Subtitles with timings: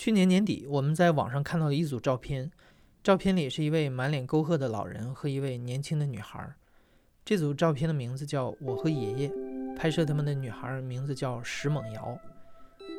[0.00, 2.50] 去年年底，我们在网上看到了一组照片，
[3.02, 6.54] 照片里是一位满脸沟壑的老人和一位年轻的女孩。
[7.22, 9.28] 这组照片的名字叫《我和爷爷》，
[9.76, 12.18] 拍摄他们的女孩名字叫石猛瑶。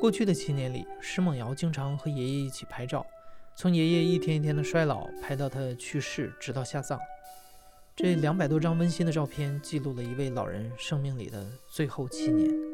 [0.00, 3.04] 过去的七年里，石猛瑶经常和爷爷一起拍照，
[3.56, 7.00] 从爷爷一天一天的衰老拍到他去世，直到下葬。
[7.96, 12.71] 这两百多张温馨的照片，记录了一位老人生命里的最后七年。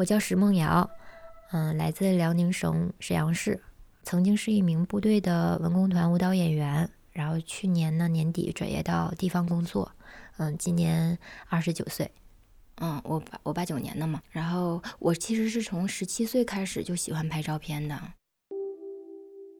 [0.00, 0.88] 我叫石梦瑶，
[1.52, 3.60] 嗯，来自辽宁省沈阳市，
[4.02, 9.92] 曾经是一名部队的文工团舞蹈演员，然后去年呢年底转业到地方工作，
[10.38, 11.18] 嗯，今年
[11.50, 12.10] 二十九岁，
[12.76, 18.00] 嗯，我八我八九年的嘛，然后我其实是从十七岁开始就喜欢拍照片的。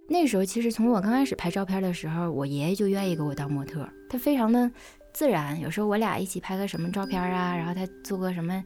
[0.08, 4.70] 那时候其实从我刚开始拍照片的时候，我爷爷就愿意给我当模特，他非常的
[5.12, 5.60] 自然。
[5.60, 8.64] 有时候我俩一起拍个什么照片啊，然后他做个什么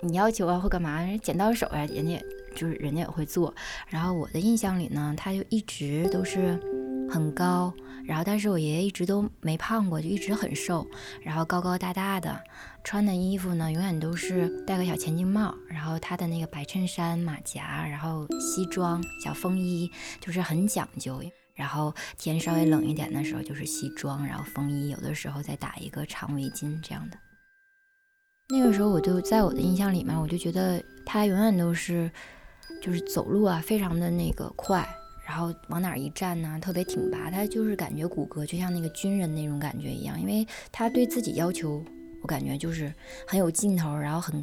[0.00, 2.22] 你要求啊或干嘛，人剪刀手呀，人家
[2.54, 3.54] 就是人家也会做。
[3.88, 6.58] 然后我的印象里呢，他就一直都是
[7.10, 7.72] 很高。
[8.06, 10.86] 然后，但是我爷爷一直都没胖过，就一直很瘦，
[11.20, 12.40] 然后高高大大的，
[12.82, 21.20] 穿的衣服呢永远都是戴个小前镜帽，然后他的那个白衬衫、马甲，然后西装、小风衣，就是很讲究。
[21.54, 27.18] 然后天稍微冷一点的时候，就是西装，然后风衣，有的时候再打一个长围巾这样的。
[28.50, 32.10] 那个时候，我就在我的印象里面，我就觉得他永远都是，
[32.80, 34.88] 就是走路啊，非常的那个快。
[35.26, 36.58] 然后往哪儿一站呢？
[36.58, 41.84] 特别挺拔，他就是感觉骨骼就像那个军人那种感觉一样，因为他对自己要求，
[42.22, 42.90] 我感觉就是
[43.26, 44.42] 很有劲头，然后很，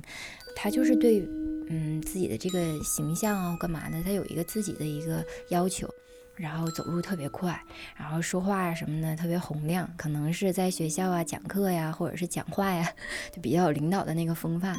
[0.56, 1.28] 他就是对，
[1.70, 5.90] 嗯，自己的这个形象啊，干嘛的，他有一个自己的一个要求，
[6.36, 7.60] 然后走路特别快，
[7.96, 12.88] 然后说话什么的特别洪亮，可能是在学校啊讲课呀，或者是讲话呀，
[13.34, 14.76] 就比较有领导的那个风范。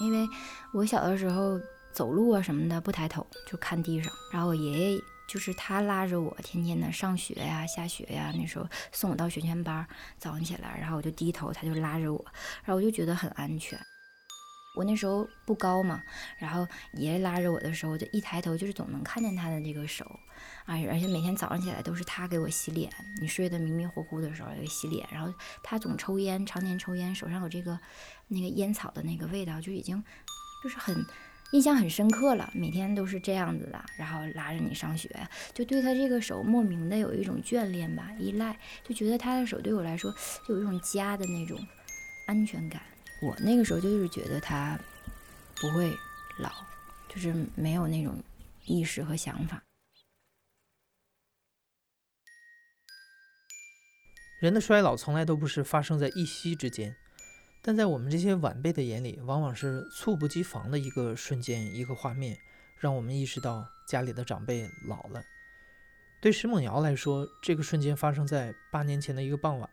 [0.00, 0.26] 因为
[0.72, 1.60] 我小的时候
[1.92, 5.00] 走路啊什么的不抬头，就看地上，然后我爷爷。
[5.28, 8.32] 就是他拉着我，天天的上学呀、下学呀。
[8.34, 12.24] 那时候送我到学前班，早上起来，然后我就低头，他就拉着我，
[12.64, 13.78] 然后我就觉得很安全。
[14.78, 16.00] 我那时候不高嘛，
[16.38, 20.04] 然后爷爷拉着我的时候，就一抬头，就是总能看见他的这个手，
[20.66, 22.88] 啊，而且每天早上起来都是他给我洗脸。
[23.20, 25.34] 你睡得迷迷糊糊的时候给洗脸，然后
[25.64, 27.76] 他总抽烟，常年抽烟，手上有这个
[28.28, 30.02] 那个烟草的那个味道，就已经
[30.62, 31.04] 就是很。
[31.52, 35.08] 印象很深刻了，每天都是这样子的，然后拉着你上学，
[35.54, 40.14] 就对他这个手莫名的有一种眷恋吧，依赖，就觉得他的手对我来说
[40.46, 41.58] 就有一种家的那种
[42.26, 42.82] 安全感。
[43.20, 44.78] 我那个时候就是觉得他
[45.56, 45.92] 不会
[46.38, 46.50] 老，
[47.08, 48.22] 就是没有那种
[48.64, 49.62] 意识和想法。
[54.40, 56.94] 人的衰老从来都不是发生在一夕之间。
[57.60, 62.38] 但在我们这些晚辈的眼里，往往是猝不及防的一个瞬间、一个画面，
[62.78, 65.20] 让我们意识到家里的长辈老了。
[66.20, 69.68] 对石梦瑶来说，这个瞬间发生在八年前的一个傍晚。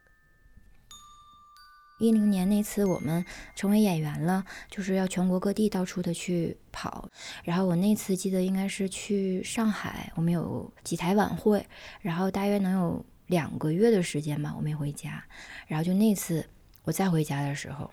[1.97, 3.23] 一零年那次，我们
[3.55, 7.09] 成为演员了，就是要全国各地到处的去跑。
[7.43, 11.65] 然后我那次记得应该是去上海，我们有几台晚会，
[12.01, 15.23] 然后大约能有两个月的时间吧，我没回家。
[15.67, 16.45] 然后就那次。
[16.87, 17.89] 我再回家的时候，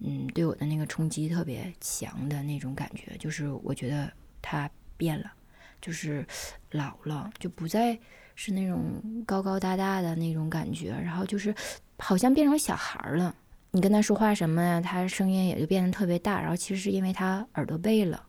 [0.00, 5.32] 嗯，对我的那个冲击特别强的那种感觉，就是我觉得他变了，
[5.80, 6.26] 就是
[6.72, 7.98] 老了，就不再
[8.34, 11.54] 是那种高高大大的那种感觉，然后就是
[11.98, 13.34] 好像变成小孩了。
[13.72, 18.22] 你跟他说话什么呀，他声音也就变得特别大，然后其实是因为他耳朵背了。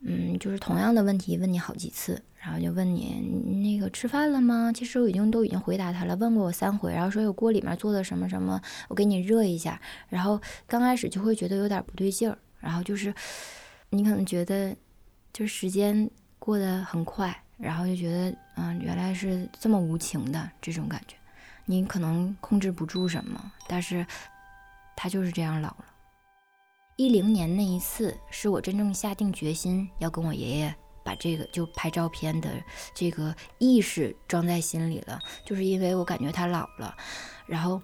[0.00, 3.20] 嗯，就是同样的问题问你好几次，然后就问你
[3.64, 4.72] 那个吃饭了吗？
[4.72, 9.80] 其实我已经都已经回答他了，问过我三回，然后说有锅里面做的什么什么，我给你热一下。
[10.08, 13.12] 然后刚开始就会觉得有点不对劲儿，然后就是
[13.90, 14.74] 你可能觉得
[15.32, 21.16] 就是时间过得很快，然后就觉得嗯原来是这么无情的这种感觉，
[21.64, 24.06] 你可能控制不住什么，但是
[24.96, 25.84] 他就是这样老了。
[26.96, 30.74] 一零年那一次，是我真正下定决心要跟我爷爷
[31.04, 32.50] 把这个就拍照片的
[32.92, 36.96] 这个意识装在心里了，就是因为我感觉他老了，
[37.46, 37.80] 然后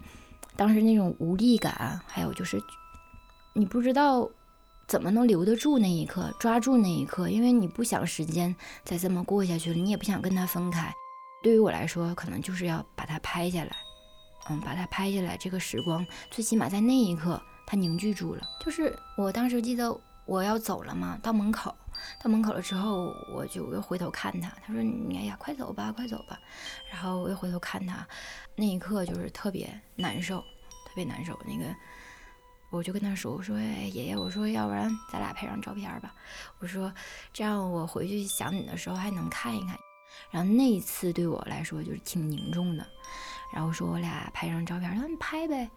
[0.57, 2.61] 当时那种无力感，还有就是
[3.53, 4.29] 你不知道
[4.87, 10.93] 怎么能留得住那一刻，抓住那一刻，因为你不想时间再这么过下去了，你也不想跟他分开。
[11.43, 13.75] 对于我来说，可能就是要把它拍下来，
[14.49, 17.41] 嗯，把它拍下来，这个时光最起码在那一刻。
[17.67, 21.75] 他凝聚住了，就是我当时记得我要走了嘛，到门口，
[22.23, 26.39] 到门口了之后，我就又回头看他，他说：“你哎呀，快走吧，快走吧。”
[26.93, 28.07] 然后我又回头看他，
[28.55, 30.37] 那一刻就是特别难受，
[30.85, 31.35] 特别难受。
[31.43, 31.73] 那个
[32.75, 36.13] 我就跟他说：“我说，哎，爷爷，我说，要不然咱俩拍张照片吧。
[36.59, 36.93] 我说，
[37.31, 39.79] 这样我回去想你的时候还能看一看。
[40.29, 42.85] 然后那一次对我来说就是挺凝重的。
[43.53, 45.69] 然后说我俩拍张照片，他说你拍呗。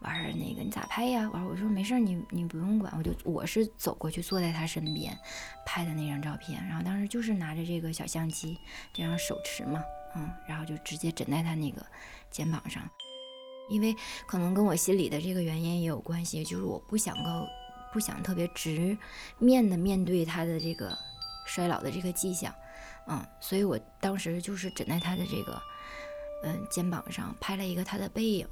[0.00, 1.30] 完事儿那个你咋拍呀？
[1.30, 2.92] 完事儿我说没事，你你不用管。
[2.98, 5.16] 我就我是走过去坐在他身边
[5.64, 6.60] 拍的那张照片。
[6.66, 8.58] 然后当时就是拿着这个小相机
[8.92, 9.80] 这样手持嘛，
[10.16, 11.86] 嗯，然后就直接枕在他那个
[12.32, 12.82] 肩膀上。
[13.72, 13.96] 因为
[14.26, 17.46] 可能跟我心里的这个原因也有关系，就是我不想够，
[17.92, 18.96] 不想特别直
[19.38, 20.96] 面的面对他的这个
[21.46, 22.54] 衰老的这个迹象，
[23.08, 25.60] 嗯，所以我当时就是枕在他的这个
[26.44, 28.46] 嗯肩膀上拍了一个他的背影，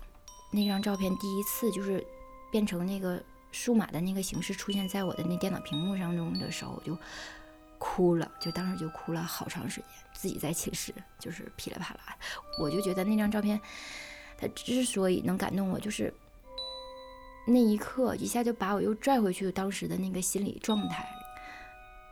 [0.51, 2.05] 那张照片第一次就是
[2.51, 6.99] 变成那个数码的那个形式出现在我的那电脑屏幕上中的时候，我就
[7.79, 12.17] 哭了，就当时就哭了好长时间，自己在寝室就是噼里啪啦，
[12.59, 13.61] 我就觉得那张照片。
[14.41, 16.13] 他之所以能感动我，就是
[17.47, 21.07] 那一刻一下就把我又拽回去当时的那个心理状态。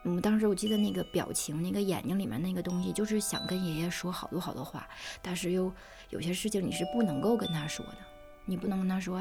[0.05, 4.89] 嗯，当时我记得那个表情，那个眼睛里面那个东西，就是想跟爷爷说好多好多话，
[5.21, 5.73] 但是又
[6.11, 7.99] 有些事情你是不能够跟他说的，
[8.45, 9.21] 你不能跟他说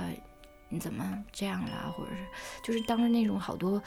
[0.70, 2.18] 你怎么这样了，或者是
[2.64, 3.82] 就是当时那种好多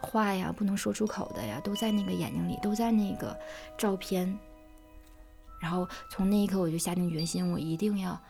[0.00, 3.36] 话呀不能说出口的呀，都在那个眼睛里，都在那个
[3.76, 4.38] 照片。
[5.64, 8.20] 然后从那一刻我就下定决心，我一定要。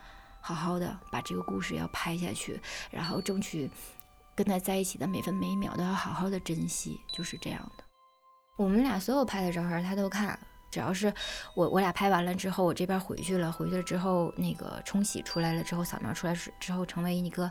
[0.46, 2.60] 好好的把这个故事要拍下去，
[2.90, 3.70] 然后争取
[4.34, 7.84] 跟他在一起的每分每秒都要好好的珍惜，就是这样的。
[8.58, 10.38] 我们俩所有拍的照片他都看，
[10.70, 11.10] 只要是
[11.54, 17.50] 我我俩拍完了之后，我这边回去了，回去了之后那个冲洗出来了之后，扫描出来之后成为一个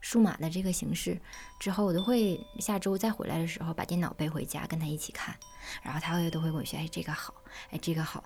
[0.00, 1.20] 数码的这个形式，
[1.58, 5.34] 之后我都会下周再回来的时候把电脑背回家跟他一起看，
[5.82, 7.34] 然后他会都会跟我说，哎这个好，
[7.72, 8.22] 哎这个好。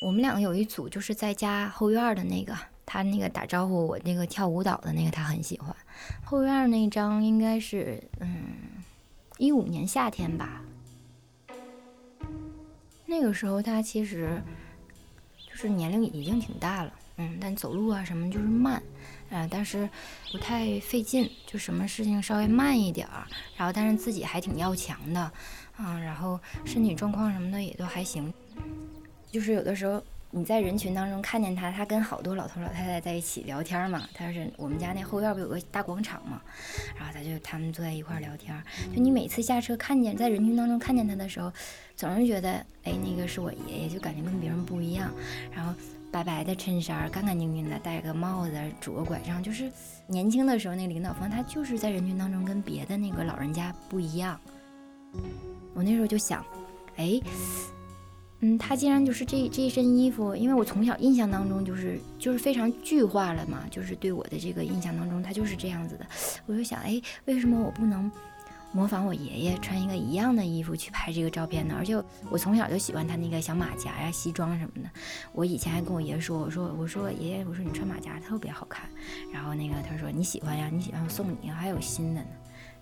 [0.00, 2.56] 我们两个有一组，就是在家后院的那个，
[2.86, 5.76] 他那个打招呼，我那个跳舞蹈的那个，他很喜欢。
[6.24, 8.46] 后院那张应该是，嗯，
[9.36, 10.62] 一五年夏天吧。
[13.04, 14.40] 那个时候他其实
[15.50, 18.82] 就是年龄已经挺大了，嗯，但走路啊什么就是慢，
[19.30, 19.86] 啊，但是
[20.32, 25.20] 不太费劲，就什么事情稍微慢一点儿，然后但是自己还挺要强的，
[25.76, 28.32] 啊，然后身体状况什么的也都还行。
[29.30, 34.08] 就是有的时候你在人群当中看见他，他跟好多老头老太太在一起聊天嘛。
[34.14, 36.40] 他是我们家那后院不有个大广场嘛，
[36.96, 38.56] 然后他就他们坐在一块聊天。
[38.94, 41.52] 就你每次下车看见在人群当中看见他的时候，
[41.96, 45.10] 总是觉得哎那个是我爷爷，就感觉跟别人不一样。
[45.52, 45.74] 然后
[46.12, 49.68] 白白的衬衫，干干净净的，戴个帽子，拄个拐杖，就是
[50.06, 54.40] 年轻的时候那领导风，他就是在人群当中跟别的那个老人家不一样。
[55.74, 56.44] 我那时候就想，
[56.96, 57.20] 哎。
[58.42, 66.06] 嗯，他竟然就是这这一身衣服，因为我从小印象当中就是就是非常具化了嘛，就是对我的这个印象当中，他就是这样子的。
[66.46, 68.10] 我就想，哎，为什么我不能
[68.72, 71.74] 模仿我爷爷穿一个一样的衣服去拍这个照片呢？
[71.76, 74.88] 而且我从小就喜欢他那个小马甲呀、西装什么的。
[75.32, 78.88] 我以前还跟我爷爷说，我说我说爷爷，我说你穿马甲特别好看。
[79.30, 82.28] 然后那个他说你喜欢呀，你喜欢我送你，还有新的呢，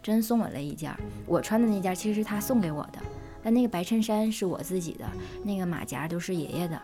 [0.00, 0.94] 真送我了一件。
[1.26, 3.00] 我穿的那件其实是他送给我的。
[3.50, 5.04] 那个白衬衫是我自己的，
[5.44, 6.80] 那个马甲都是爷爷的，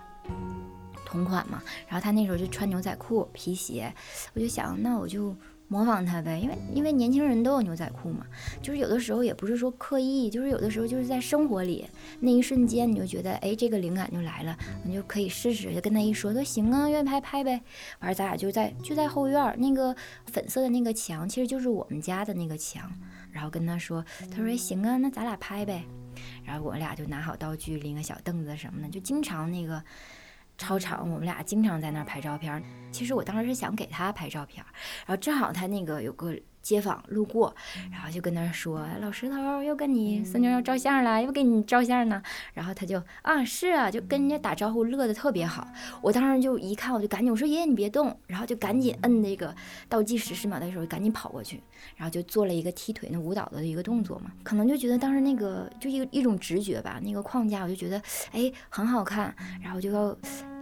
[1.05, 1.63] 同款嘛。
[1.87, 3.93] 然后他那时候就穿牛仔裤、皮鞋，
[4.35, 5.35] 我就想，那我就
[5.69, 6.39] 模仿他呗。
[6.39, 8.27] 因为因为年轻人都有牛仔裤嘛，
[8.63, 11.87] 就是有的时候也不是说刻意，就是有的时候就是在生活里
[12.21, 15.75] 那一瞬间，你就觉得，哎，这个灵感就来了，你就可以试试。
[15.75, 17.61] 就跟他一说，说行啊，愿意拍拍呗。
[18.01, 19.95] 完事咱俩就在就在后院那个
[20.27, 22.91] 粉色的那个墙，其实就是我们家的那个墙。
[23.33, 25.83] 然后跟他说，他说行啊，那咱俩拍呗。
[26.45, 29.83] 然后我俩就拿好道具，拎个小凳子什么的，就经常那个
[30.59, 32.63] 操场，我们俩经常在那儿拍照片。
[32.93, 34.65] 其实我当时是想给他拍照片，
[35.07, 36.35] 然后正好他那个有个。
[36.65, 37.55] 街坊路过，
[37.93, 42.23] 然后就跟他说：“老石头又跟你孙女要照相了，又给你照相呢。”
[42.55, 45.69] 然后他就啊，是啊，就跟人家打招呼，乐得特别好。
[46.01, 49.55] 我当时就一看，我就赶紧我说：“爷爷你别动。”然后就赶紧摁那个
[49.89, 51.63] 倒计时十秒的时候，赶紧跑过去，
[51.97, 54.33] 然后就做了一个踢腿那舞蹈的一个动作嘛。
[54.43, 58.01] 可能就觉得当时那个就一一种直觉吧，那个框架我就觉得
[58.33, 60.17] 哎很好看，然后就要。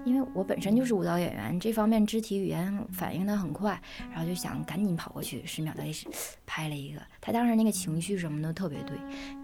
[0.04, 3.80] 因为我本身就是舞蹈演员，这方面肢体语言反应的很快，
[4.10, 6.06] 然后就想赶紧跑过去，十秒倒计时
[6.44, 7.00] 拍了一个。
[7.20, 8.96] 他当时那个情绪什么都特别对，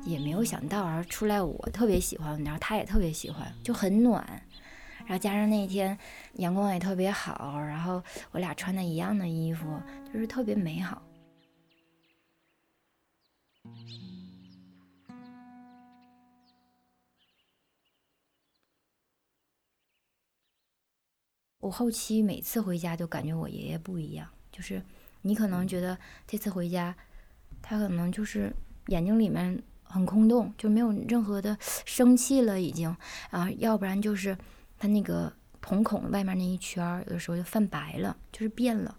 [0.04, 4.24] 也没有想到，然后出来我特别喜欢，然后他也特别喜欢，就很暖。
[5.06, 5.96] 然后加上那天
[6.34, 9.66] 阳光也特别好，然后我俩穿的一样的衣服，
[10.12, 11.02] 就是特别美好。
[21.68, 24.82] 我后期每次回家都感觉我爷爷不一样，就是
[25.20, 26.96] 你可能觉得这次回家，
[27.60, 28.50] 他可能就是
[28.86, 32.88] 眼睛里面很空洞，就没有任何的生气了，已经
[33.28, 34.34] 啊，要不然就是
[34.78, 38.96] 他那个瞳孔外面那一圈，有的时候就泛白了，就是变了。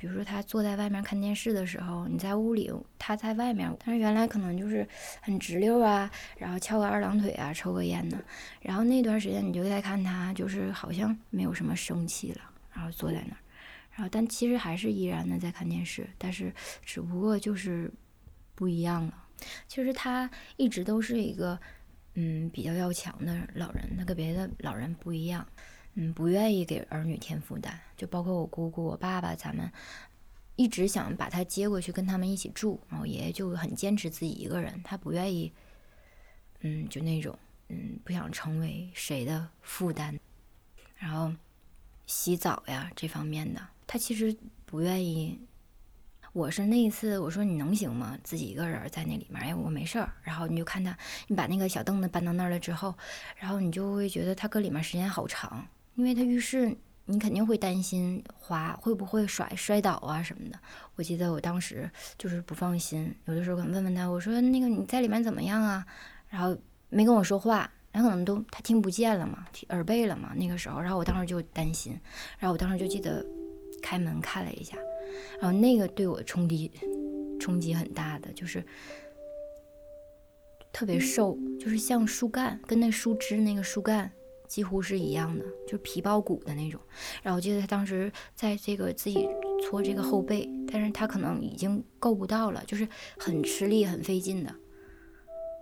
[0.00, 4.88] 比如说他坐在外面看电视的时候，你在屋里，他在外面，但是原来可能就是
[5.20, 8.18] 很直溜啊，然后翘个二郎腿啊，抽个烟呢，
[8.62, 12.40] 然后那段时间你就在看他，就是好像没有什么生气了，
[12.72, 13.40] 然后坐在那儿，
[13.92, 16.50] 然后但其实还是依然的在看电视，但是
[16.82, 17.92] 只不过就是
[18.54, 19.12] 不一样了。
[19.68, 21.60] 其实他一直都是一个
[22.14, 25.46] 嗯比较要强的老人，他跟别的老人不一样。
[25.94, 29.70] 嗯，不愿意给儿女添负担，就包括我姑姑、我爸爸，咱们
[30.56, 35.52] 一直想把他接过去跟他们一起住，然后爷爷就很坚持自己一个人，他不愿意，
[36.60, 37.36] 嗯，就那种，
[37.68, 40.18] 嗯，不想成为谁的负担。
[40.96, 41.32] 然后
[42.06, 45.40] 洗澡呀这方面的，他其实不愿意。
[46.32, 48.16] 我是那一次我说你能行吗？
[48.22, 50.12] 自己一个人在那里面，哎，我没事儿。
[50.22, 52.94] 然后你就看他，你把那个小凳子搬到那儿了之后，
[53.36, 55.66] 然后你就会觉得他搁里面时间好长。
[56.00, 60.58] 因为他浴室，你肯定会担心滑会不会摔摔倒啊什么的。
[60.94, 65.84] 我记得我当时就是不放心，有的时候可能问问他，我说那个你在里面怎么样啊？
[66.30, 66.56] 然后
[66.88, 70.80] 没跟我说话，然后可能都他听不见了嘛，耳背了嘛那个时候。
[70.80, 71.92] 然后我当时就担心，
[72.38, 73.22] 然后我当时就记得
[73.82, 74.78] 开门看了一下，
[75.38, 76.72] 然后那个对我冲击
[77.38, 78.64] 冲击很大的就是
[80.72, 84.10] 特别瘦，就是像树干，跟那树枝那个树干。
[84.50, 86.80] 几乎是一样的，就是皮包骨的那种。
[87.22, 89.28] 然后我记得他当时在这个自己
[89.62, 94.52] 搓这个后背，但是他可能已经够不到了，就是很吃力、很费劲的。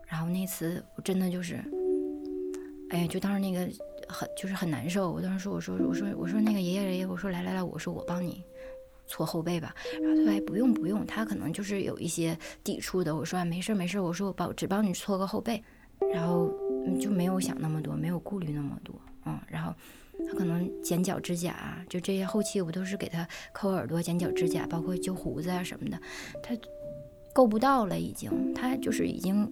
[0.07, 1.62] 然后那次我真的就是，
[2.88, 3.71] 哎呀，就当时那个
[4.09, 5.12] 很就是很难受。
[5.12, 8.42] 我当时说，我说我说我说那个爷爷爷爷，我说来来来，我说我帮你
[9.07, 9.75] 搓后背吧。
[10.00, 13.14] 然后他说哎不用不用，他可能就是有一些抵触的。
[13.14, 15.62] 我说没事没事，我说我帮只帮你搓个后背。
[16.14, 16.49] 然后
[16.97, 18.95] 就没有想那么多，没有顾虑那么多，
[19.26, 19.75] 嗯，然后
[20.28, 26.00] 他可能剪脚指甲，就这些后期我都是给他抠耳朵、剪脚指甲，包括揪胡子啊什么的，
[26.42, 26.57] 他
[27.35, 29.50] 够不到了，已经，他就是已经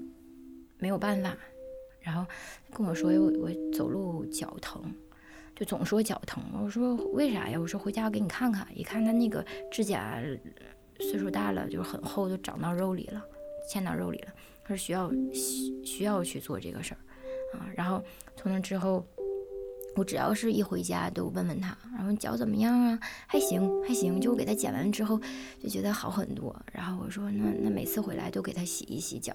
[0.78, 1.36] 没有办法。
[2.00, 2.24] 然后
[2.72, 4.80] 跟我说我我走路脚疼，
[5.54, 6.42] 就总说脚疼。
[6.62, 7.58] 我说为啥呀？
[7.58, 10.22] 我说回家我给你看看，一看他那个指甲
[11.00, 13.24] 岁数大了，就是很厚，都长到肉里了，
[13.68, 14.28] 嵌到肉里了。
[14.68, 16.98] 是需要需需要去做这个事儿
[17.54, 18.02] 啊，然后
[18.36, 19.06] 从那之后，
[19.96, 22.98] 我只要是一回家都问问他，然后脚怎么样啊？
[23.26, 25.20] 还行还行，就我给他剪完之后
[25.60, 26.54] 就觉得好很多。
[26.72, 29.34] 然后我说那那每次回来都给他洗一洗脚。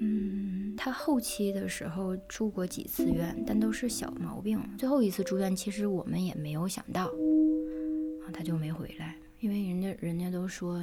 [0.00, 4.58] 嗯，他后期的时候住过几次院，但都是小毛病。
[4.78, 10.80] 最后一次住院，其实我们也没有想到啊，他就没回来，因为人家人家都说。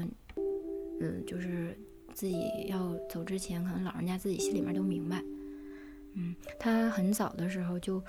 [1.02, 1.76] 嗯，就是
[2.14, 5.22] 自己要走之前，可能老人家自己心里面都明白。
[6.16, 8.02] 嗯，他很早的时候就，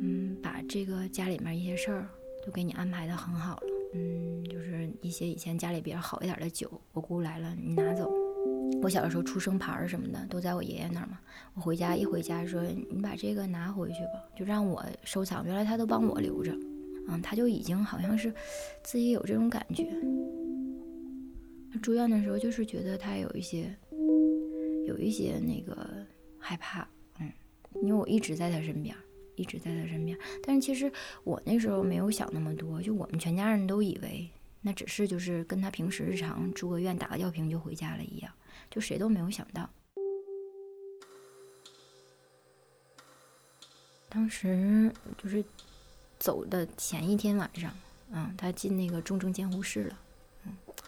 [0.00, 2.08] 嗯，把这个家里面一些事儿
[2.46, 3.66] 都给你安排的很好了。
[3.94, 8.10] 嗯，就是一些以前家里比较好一点的酒，我姑来了，你拿走。
[8.82, 11.18] 我小的时候出生牌什么的都在我爷爷那儿嘛。
[11.54, 15.44] 我回家一回家说，你把这个拿回去吧，就让我收藏。
[15.44, 16.52] 原来他都帮我留着。
[17.08, 18.32] 嗯，他就已经好像是
[18.82, 19.84] 自己有这种感觉。
[21.78, 23.74] 住院的时候，就是觉得他有一些，
[24.86, 26.06] 有一些那个
[26.38, 26.86] 害怕，
[27.20, 27.32] 嗯，
[27.82, 28.94] 因为我一直在他身边，
[29.36, 30.18] 一直在他身边。
[30.42, 30.90] 但是其实
[31.24, 34.28] 我那时候没有想那么多，就我们全家人都以为
[34.60, 38.32] 那只是就是跟他平时日常住个院打个吊瓶就回家了一样，
[38.70, 39.68] 就谁都没有想到。
[44.10, 44.90] 当时
[45.22, 45.44] 就是
[46.18, 47.72] 走的前一天晚上，
[48.10, 49.98] 嗯，他进那个重症监护室了。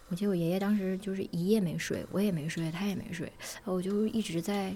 [0.09, 3.33] 我记得我爷爷当时就是一夜没睡，我也没睡，他也没睡，
[3.65, 4.75] 我就一直在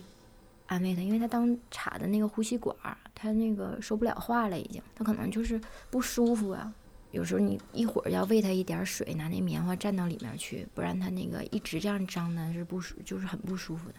[0.66, 2.76] 安慰他，因为他当插的那个呼吸管，
[3.14, 5.60] 他那个说不了话了，已经，他可能就是
[5.90, 6.72] 不舒服啊。
[7.10, 13.94] 有时候你一会儿要喂他一点水，拿那棉花蘸到里面去，不然他那个一直这样张的是不舒，就是很不舒服的。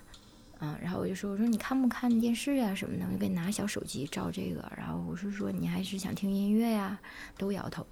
[0.60, 4.72] 嗯，然后我就说，我说你看不看电视啊什么的，我就给你拿小手机照这个。
[4.78, 6.98] 然后我是说你还是想听音乐呀，
[7.38, 7.86] 都摇头。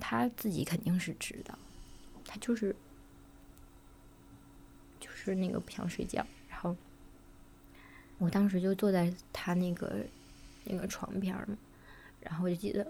[0.00, 1.58] 他自己肯定是知道。
[2.26, 2.74] 他就是，
[4.98, 6.74] 就是那个不想睡觉，然后
[8.18, 10.04] 我当时就坐在他那个
[10.64, 11.56] 那个床边嘛，
[12.20, 12.82] 然后我就记得，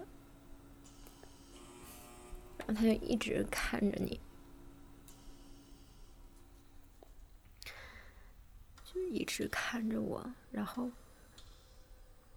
[2.57, 4.19] 然后他就一直看着你，
[8.85, 10.89] 就一直看着我，然后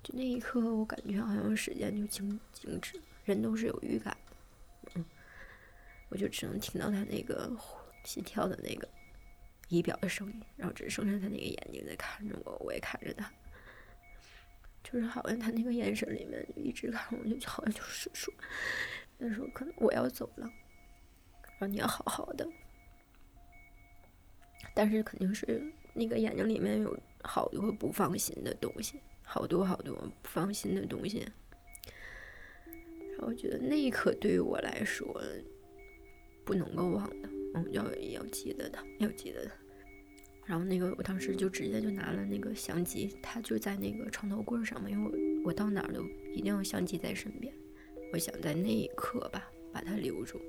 [0.02, 4.16] 就那一刻，我感觉好像时间就静静止，人都是有预感，
[6.08, 7.50] 我就只能听到他那个
[8.04, 8.88] 心跳的那个
[9.68, 13.32] 仪表的声音，然后只剩下他那个眼睛在看着我，我也看着他，
[14.82, 18.32] 就是好像他那个眼神里面就一直看我，就好像就是说，
[19.18, 20.50] 他说可能我要走了，
[21.42, 22.48] 然后你要好好的，
[24.74, 25.62] 但是肯定是
[25.94, 29.00] 那个眼睛里面有好多不放心的东西。
[29.30, 31.18] 好多好多不放心的东西，
[32.64, 35.22] 然后我觉得那一刻对于我来说
[36.48, 39.52] 不能够忘的，嗯，要要记得他，要记得他。
[40.46, 45.10] 然后那个我当时就直接就拿了那个相机，他就在那个床头柜上嘛，因为
[45.42, 46.02] 我我到哪儿都
[46.34, 47.52] 一定要相机在身边，
[48.14, 50.40] 我想在那一刻吧把它留住。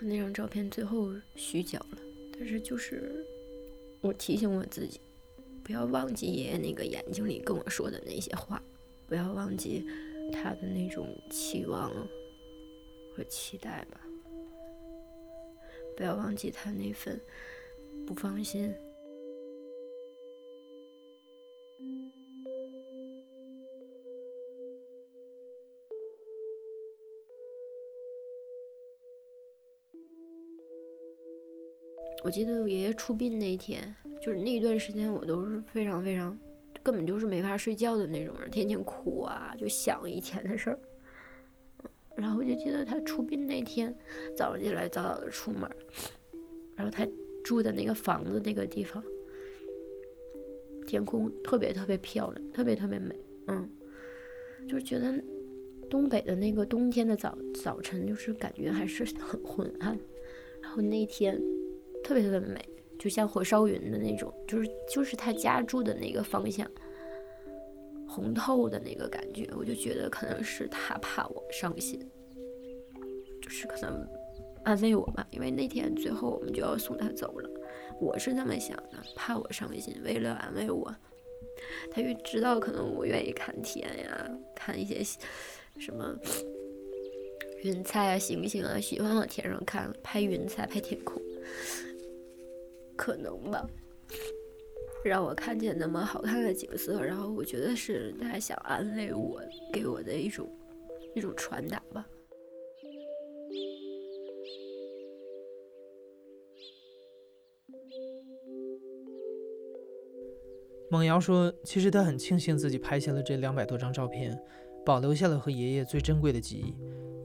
[0.00, 1.98] 那张照片最后虚焦了，
[2.32, 3.22] 但是就是
[4.00, 4.98] 我提醒我自己。
[5.62, 8.60] 不要忘记爷爷那个眼睛里跟我说的那些话，
[9.06, 9.86] 不要忘记
[10.32, 11.88] 他的那种期望
[13.14, 14.00] 和期待吧，
[15.96, 17.20] 不要忘记他那份
[18.06, 18.74] 不放心。
[32.24, 33.94] 我记得我爷爷出殡那一天。
[34.20, 36.38] 就是那段时间，我都是非常非常，
[36.80, 40.78] 根本就是没法睡觉的那种人，天天哭啊，就想以前的事儿。
[42.16, 43.94] 然后我就记得他出殡那天，
[44.36, 45.68] 早上起来早早的出门，
[46.76, 47.06] 然后他
[47.44, 49.02] 住的那个房子那个地方，
[50.86, 53.14] 天空特别特别漂亮，特别特别美，
[53.46, 53.68] 嗯，
[54.68, 55.12] 就觉得
[55.90, 59.98] 东北的那个冬天的早早晨，就是感觉还是很昏暗，
[60.60, 61.40] 然后那天
[62.04, 62.60] 特别特别美。
[62.98, 66.70] 就像火烧云的那种，就是就是他家住的那个方向，
[68.12, 71.98] 红透的那个感觉，我就觉得可能是他怕我伤心，
[73.40, 74.06] 就是可能
[74.64, 75.26] 安慰我吧。
[75.30, 77.50] 因为那天最后我们就要送他走了，
[77.98, 80.94] 我是这么想的，怕我伤心，为了安慰我，
[81.90, 85.02] 他又知道可能我愿意看天呀，看一些
[85.78, 86.14] 什么
[87.62, 91.22] 云彩啊、星星啊，喜欢往天上看，拍云彩、拍天空。
[92.94, 93.66] 可能吧，
[95.04, 99.40] 让我看见那么好看的景色，然后我觉得是他想安慰我，
[99.72, 100.48] 给我的一种
[101.14, 102.06] 一种传达吧。
[110.90, 114.38] 蒙瑶说：“其实他很庆幸自己拍下了这两百多张照片，
[114.84, 116.74] 保留下了和爷爷最珍贵的记忆，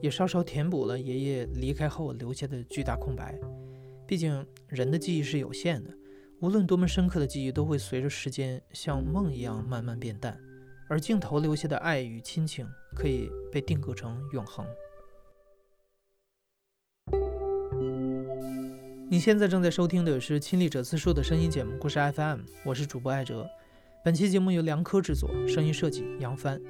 [0.00, 3.38] 也稍稍填补了爷爷离开后留下的巨大空白。”
[4.08, 5.90] 毕竟人的记忆是有限的，
[6.40, 10.38] 无论多么深刻的记忆，都会随着时间像梦一样慢慢变淡，
[10.88, 14.64] 而镜头留下的爱与亲情可以被定格成永恒。
[19.10, 23.44] 你现在正在收听的是亲历者自述的声音节目《故事 FM》，我是主播艾哲。
[24.04, 26.60] 本期节目由梁科制作，声音设计杨帆。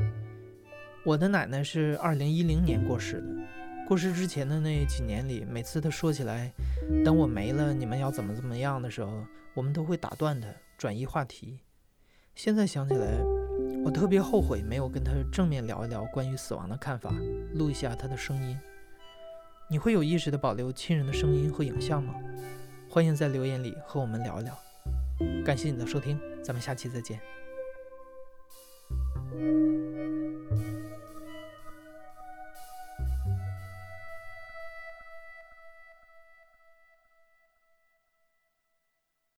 [1.05, 3.58] 我的奶奶是二零一零年过世的。
[3.89, 6.53] 过世之前的那几年里，每次他说起来，
[7.03, 9.25] 等我没了，你们要怎么怎么样的时候，
[9.55, 10.47] 我们都会打断他，
[10.77, 11.61] 转移话题。
[12.35, 13.19] 现在想起来，
[13.83, 17.15] 我特别后悔没有跟他正面聊一聊关于死亡的看法，
[17.55, 18.59] 录一下他的声音。
[19.71, 22.15] 你会有意识的保留亲人的声音和影像吗？
[22.91, 24.55] 欢迎在留言里和我们聊一聊。
[25.43, 27.19] 感谢你的收听，咱们下期再见。